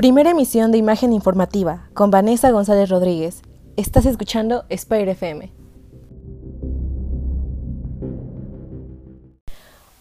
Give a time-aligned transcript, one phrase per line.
[0.00, 3.42] Primera emisión de imagen informativa con Vanessa González Rodríguez.
[3.76, 5.52] Estás escuchando Spire FM.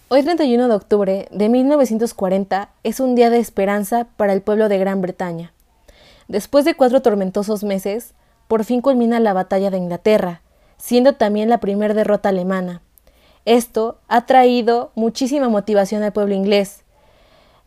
[0.08, 4.78] Hoy 31 de octubre de 1940 es un día de esperanza para el pueblo de
[4.78, 5.52] Gran Bretaña.
[6.30, 8.14] Después de cuatro tormentosos meses,
[8.48, 10.44] por fin culmina la batalla de Inglaterra,
[10.78, 12.82] siendo también la primera derrota alemana.
[13.44, 16.86] Esto ha traído muchísima motivación al pueblo inglés,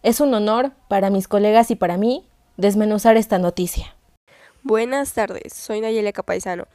[0.03, 3.97] es un honor para mis colegas y para mí desmenuzar esta noticia.
[4.63, 6.67] Buenas tardes, soy Nayeli Capaizano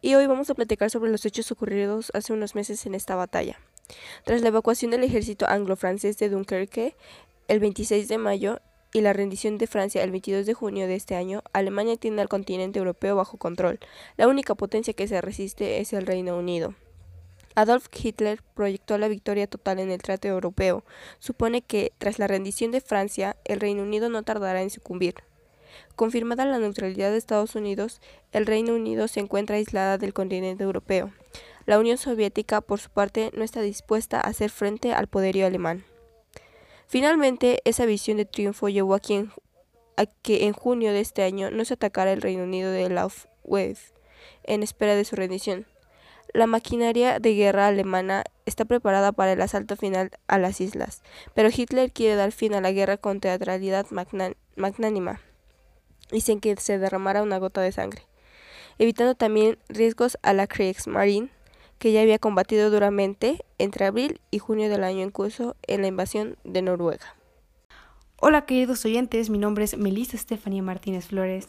[0.00, 3.58] y hoy vamos a platicar sobre los hechos ocurridos hace unos meses en esta batalla.
[4.24, 6.96] Tras la evacuación del ejército anglo-francés de Dunkerque
[7.48, 8.60] el 26 de mayo
[8.94, 12.28] y la rendición de Francia el 22 de junio de este año, Alemania tiene al
[12.28, 13.80] continente europeo bajo control.
[14.16, 16.74] La única potencia que se resiste es el Reino Unido.
[17.54, 20.84] Adolf Hitler proyectó la victoria total en el trato europeo.
[21.18, 25.14] Supone que, tras la rendición de Francia, el Reino Unido no tardará en sucumbir.
[25.96, 28.00] Confirmada la neutralidad de Estados Unidos,
[28.32, 31.12] el Reino Unido se encuentra aislada del continente europeo.
[31.66, 35.84] La Unión Soviética, por su parte, no está dispuesta a hacer frente al poderío alemán.
[36.88, 39.00] Finalmente, esa visión de triunfo llevó a,
[39.96, 43.92] a que en junio de este año no se atacara el Reino Unido de Luftwaffe
[44.44, 45.66] en espera de su rendición.
[46.34, 51.02] La maquinaria de guerra alemana está preparada para el asalto final a las islas,
[51.34, 53.86] pero Hitler quiere dar fin a la guerra con teatralidad
[54.56, 55.20] magnánima
[56.10, 58.02] y sin que se derramara una gota de sangre,
[58.78, 61.28] evitando también riesgos a la Kriegsmarine,
[61.78, 65.88] que ya había combatido duramente entre abril y junio del año en curso en la
[65.88, 67.14] invasión de Noruega.
[68.20, 71.48] Hola queridos oyentes, mi nombre es Melissa Estefanía Martínez Flores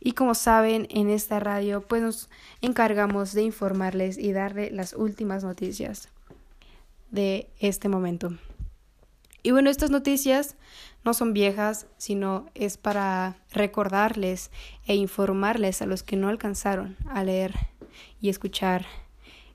[0.00, 5.44] y como saben, en esta radio pues nos encargamos de informarles y darle las últimas
[5.44, 6.08] noticias
[7.10, 8.32] de este momento.
[9.42, 10.56] Y bueno, estas noticias
[11.04, 14.50] no son viejas, sino es para recordarles
[14.86, 17.54] e informarles a los que no alcanzaron a leer
[18.20, 18.84] y escuchar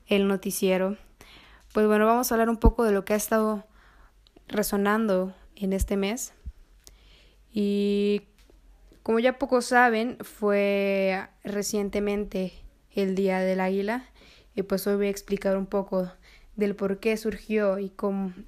[0.06, 0.96] el noticiero.
[1.72, 3.66] Pues bueno, vamos a hablar un poco de lo que ha estado
[4.48, 6.32] resonando en este mes.
[7.52, 8.22] Y
[9.04, 12.54] como ya pocos saben, fue recientemente
[12.90, 14.06] el Día del Águila
[14.54, 16.10] y pues hoy voy a explicar un poco
[16.56, 17.92] del por qué surgió y,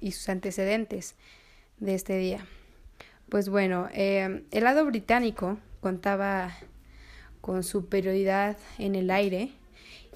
[0.01, 1.15] y sus antecedentes
[1.77, 2.43] de este día.
[3.29, 6.51] Pues bueno, eh, el lado británico contaba
[7.39, 9.51] con superioridad en el aire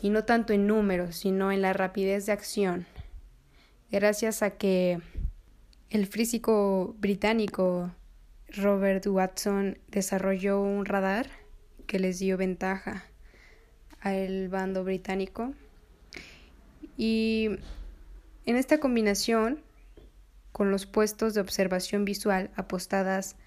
[0.01, 2.87] y no tanto en números, sino en la rapidez de acción,
[3.91, 4.99] gracias a que
[5.91, 7.91] el físico británico
[8.55, 11.29] Robert Watson desarrolló un radar
[11.87, 13.05] que les dio ventaja
[14.01, 15.53] al bando británico.
[16.97, 17.49] Y
[18.45, 19.61] en esta combinación,
[20.51, 23.37] con los puestos de observación visual apostadas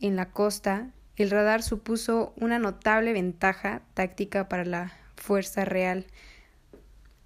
[0.00, 6.06] en la costa, el radar supuso una notable ventaja táctica para la Fuerza Real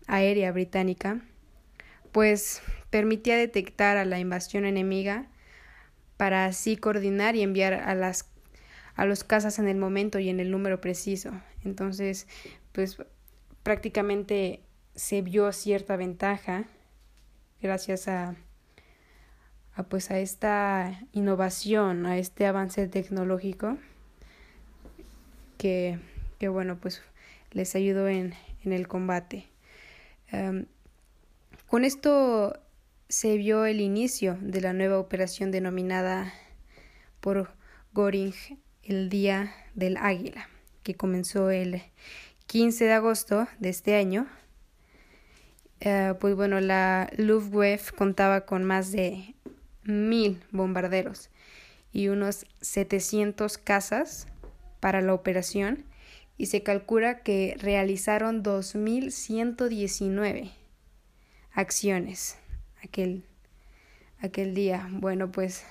[0.06, 1.20] Aérea Británica,
[2.10, 5.28] pues permitía detectar a la invasión enemiga
[6.22, 8.30] para así coordinar y enviar a las
[8.94, 11.32] a los casas en el momento y en el número preciso.
[11.64, 12.28] Entonces,
[12.70, 12.96] pues
[13.64, 14.60] prácticamente
[14.94, 16.66] se vio cierta ventaja
[17.60, 18.36] gracias a,
[19.74, 23.78] a pues a esta innovación, a este avance tecnológico
[25.58, 25.98] que,
[26.38, 27.02] que bueno, pues
[27.50, 29.48] les ayudó en, en el combate.
[30.28, 30.66] Em,
[31.66, 32.61] con esto
[33.12, 36.32] se vio el inicio de la nueva operación denominada
[37.20, 37.52] por
[37.92, 38.32] Göring
[38.84, 40.48] el Día del Águila,
[40.82, 41.82] que comenzó el
[42.46, 44.26] 15 de agosto de este año.
[45.80, 49.34] Eh, pues bueno, la Luftwaffe contaba con más de
[49.84, 51.28] mil bombarderos
[51.92, 54.26] y unos 700 cazas
[54.80, 55.84] para la operación
[56.38, 60.50] y se calcula que realizaron 2.119
[61.52, 62.38] acciones
[62.82, 63.24] aquel,
[64.20, 64.88] aquel día.
[64.90, 65.64] Bueno, pues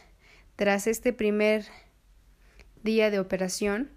[0.55, 1.65] tras este primer
[2.83, 3.89] día de operación,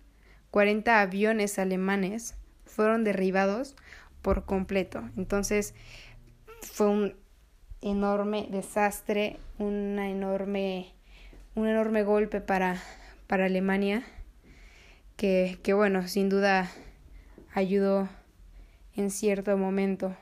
[0.51, 3.77] 40 aviones alemanes fueron derribados
[4.23, 5.03] por completo.
[5.17, 5.75] Entonces
[6.63, 7.17] fue un
[7.83, 10.95] enorme desastre, una enorme,
[11.55, 12.81] un enorme golpe para,
[13.27, 14.03] para Alemania,
[15.17, 16.71] que, que bueno, sin duda
[17.53, 18.09] ayudó
[18.97, 20.17] en cierto momento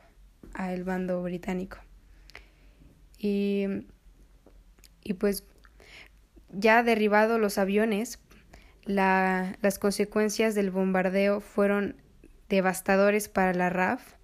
[0.54, 1.78] al bando británico.
[3.22, 3.66] Y,
[5.04, 5.44] y pues
[6.50, 8.18] ya derribados los aviones,
[8.84, 11.96] la, las consecuencias del bombardeo fueron
[12.48, 14.14] devastadores para la RAF.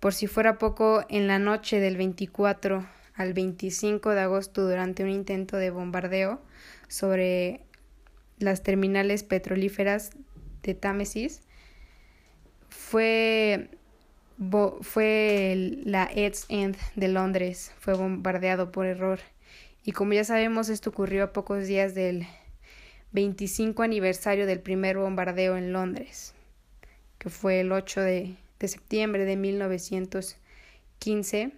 [0.00, 5.10] Por si fuera poco, en la noche del 24 al 25 de agosto, durante un
[5.10, 6.40] intento de bombardeo
[6.86, 7.66] sobre
[8.38, 10.12] las terminales petrolíferas
[10.62, 11.42] de Támesis
[12.68, 13.70] fue,
[14.80, 19.18] fue la Ed's End de Londres, fue bombardeado por error.
[19.84, 22.26] Y como ya sabemos, esto ocurrió a pocos días del
[23.12, 26.34] 25 aniversario del primer bombardeo en Londres,
[27.18, 31.52] que fue el 8 de, de septiembre de 1915.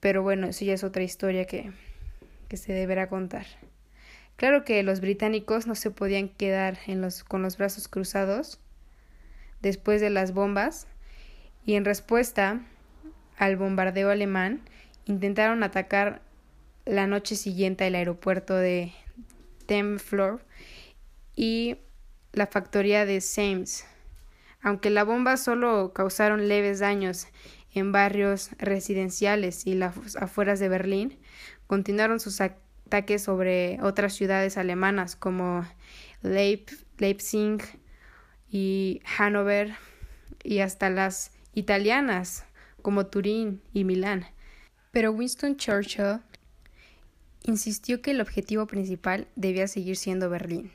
[0.00, 1.72] Pero bueno, eso ya es otra historia que,
[2.48, 3.46] que se deberá contar.
[4.36, 8.60] Claro que los británicos no se podían quedar en los, con los brazos cruzados
[9.64, 10.86] después de las bombas
[11.64, 12.60] y en respuesta
[13.38, 14.60] al bombardeo alemán
[15.06, 16.20] intentaron atacar
[16.84, 18.92] la noche siguiente el aeropuerto de
[19.66, 20.44] Temflor
[21.34, 21.78] y
[22.32, 23.86] la factoría de Sames.
[24.60, 27.26] Aunque la bomba solo causaron leves daños
[27.72, 31.18] en barrios residenciales y las afueras de Berlín,
[31.66, 35.66] continuaron sus ataques sobre otras ciudades alemanas como
[36.22, 37.62] Leipzig
[38.54, 39.74] y Hannover
[40.44, 42.44] y hasta las italianas
[42.82, 44.26] como Turín y Milán.
[44.92, 46.20] Pero Winston Churchill
[47.42, 50.70] insistió que el objetivo principal debía seguir siendo Berlín.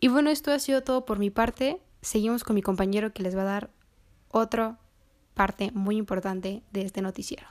[0.00, 1.80] Y bueno, esto ha sido todo por mi parte.
[2.02, 3.70] Seguimos con mi compañero que les va a dar
[4.30, 4.78] otra
[5.34, 7.48] parte muy importante de este noticiero.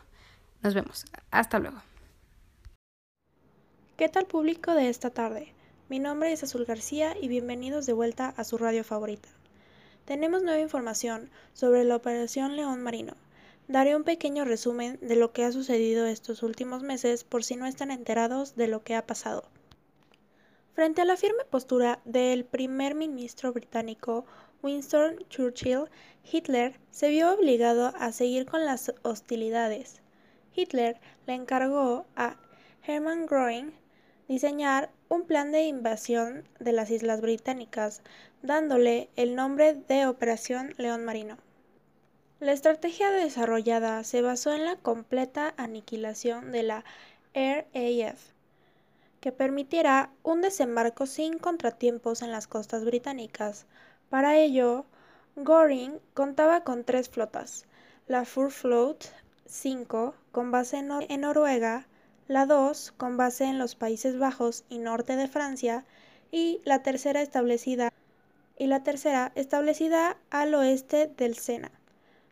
[0.61, 1.03] Nos vemos.
[1.29, 1.81] Hasta luego.
[3.97, 5.53] ¿Qué tal público de esta tarde?
[5.89, 9.27] Mi nombre es Azul García y bienvenidos de vuelta a su radio favorita.
[10.05, 13.13] Tenemos nueva información sobre la Operación León Marino.
[13.69, 17.65] Daré un pequeño resumen de lo que ha sucedido estos últimos meses por si no
[17.65, 19.45] están enterados de lo que ha pasado.
[20.73, 24.25] Frente a la firme postura del primer ministro británico
[24.61, 25.85] Winston Churchill,
[26.29, 30.01] Hitler se vio obligado a seguir con las hostilidades.
[30.53, 32.35] Hitler le encargó a
[32.85, 33.71] Hermann Göring
[34.27, 38.01] diseñar un plan de invasión de las islas británicas,
[38.41, 41.37] dándole el nombre de Operación León Marino.
[42.39, 46.83] La estrategia desarrollada se basó en la completa aniquilación de la
[47.33, 48.33] RAF,
[49.21, 53.65] que permitiera un desembarco sin contratiempos en las costas británicas.
[54.09, 54.85] Para ello,
[55.37, 57.65] Goring contaba con tres flotas,
[58.07, 59.05] la Fur Float
[59.45, 61.87] 5, con base en Noruega,
[62.27, 65.85] la 2 con base en los Países Bajos y norte de Francia
[66.31, 67.91] y la tercera establecida
[68.57, 71.71] y la tercera establecida al oeste del Sena.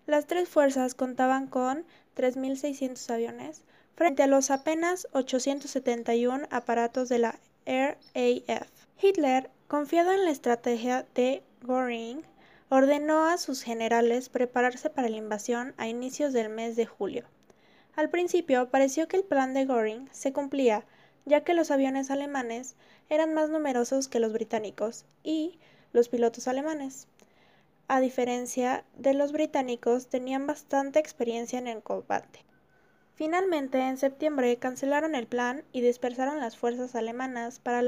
[0.07, 1.85] Las tres fuerzas contaban con
[2.15, 3.63] 3.600 aviones
[3.95, 8.69] frente a los apenas 871 aparatos de la RAF.
[9.01, 12.23] Hitler, confiado en la estrategia de Göring,
[12.69, 17.25] ordenó a sus generales prepararse para la invasión a inicios del mes de julio.
[17.95, 20.85] Al principio pareció que el plan de Göring se cumplía,
[21.25, 22.75] ya que los aviones alemanes
[23.09, 25.59] eran más numerosos que los británicos y
[25.91, 27.07] los pilotos alemanes.
[27.87, 32.45] A diferencia de los británicos, tenían bastante experiencia en el combate.
[33.15, 37.87] Finalmente, en septiembre cancelaron el plan y dispersaron las fuerzas alemanas para,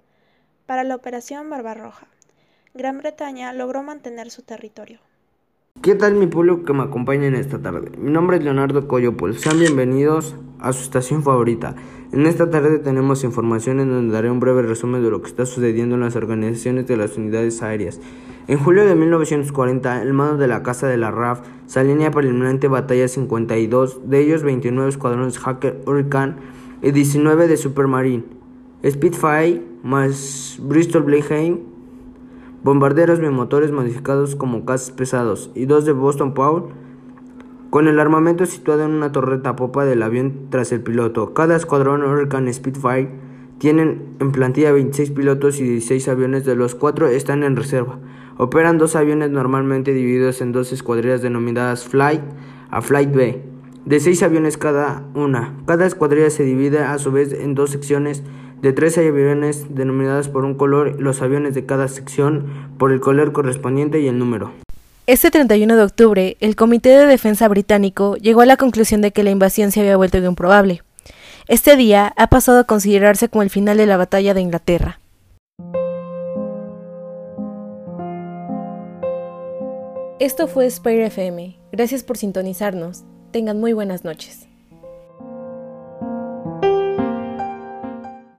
[0.65, 2.07] para la Operación Barbarroja.
[2.73, 4.99] Gran Bretaña logró mantener su territorio.
[5.83, 7.91] ¿Qué tal mi pueblo que me acompaña en esta tarde?
[7.97, 9.37] Mi nombre es Leonardo Coyopol.
[9.37, 11.75] Sean bienvenidos a su estación favorita.
[12.13, 15.45] En esta tarde tenemos información en donde daré un breve resumen de lo que está
[15.45, 17.99] sucediendo en las organizaciones de las unidades aéreas.
[18.47, 22.33] En julio de 1940, el mando de la Casa de la RAF se para el
[22.33, 26.35] inminente Batalla 52, de ellos 29 escuadrones Hacker Hurricane
[26.81, 28.23] y 19 de Supermarine,
[28.89, 31.72] Spitfire más Bristol Blenheim
[32.63, 36.69] bombarderos bimotores modificados como cazas pesados y dos de Boston Paul
[37.69, 41.33] con el armamento situado en una torreta popa del avión tras el piloto.
[41.33, 43.09] Cada escuadrón Hurricane Spitfire
[43.57, 47.99] tienen en plantilla 26 pilotos y 16 aviones, de los cuatro están en reserva.
[48.37, 52.21] Operan dos aviones normalmente divididos en dos escuadrillas denominadas Flight
[52.69, 53.41] a Flight B,
[53.85, 55.55] de seis aviones cada una.
[55.65, 58.23] Cada escuadrilla se divide a su vez en dos secciones
[58.63, 63.33] de tres aviones denominadas por un color, los aviones de cada sección por el color
[63.33, 64.51] correspondiente y el número.
[65.05, 69.23] Este 31 de octubre, el Comité de Defensa británico llegó a la conclusión de que
[69.23, 70.81] la invasión se había vuelto improbable.
[71.49, 75.01] Este día ha pasado a considerarse como el final de la batalla de Inglaterra.
[80.19, 81.59] Esto fue Spire FM.
[81.73, 83.03] Gracias por sintonizarnos.
[83.31, 84.47] Tengan muy buenas noches.